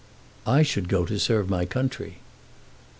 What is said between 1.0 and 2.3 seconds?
to serve my country."